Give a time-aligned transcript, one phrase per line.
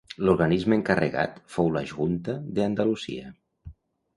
[0.27, 3.31] L'organisme encarregat fou la Junta de Andalucía.